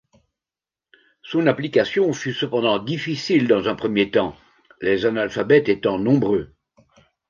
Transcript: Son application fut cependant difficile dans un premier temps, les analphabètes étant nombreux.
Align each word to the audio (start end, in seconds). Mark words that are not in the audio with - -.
Son 1.21 1.45
application 1.45 2.11
fut 2.11 2.33
cependant 2.33 2.79
difficile 2.79 3.47
dans 3.47 3.67
un 3.69 3.75
premier 3.75 4.09
temps, 4.09 4.35
les 4.81 5.05
analphabètes 5.05 5.69
étant 5.69 5.99
nombreux. 5.99 6.55